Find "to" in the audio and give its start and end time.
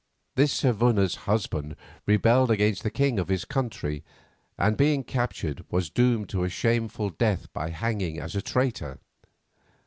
6.29-6.43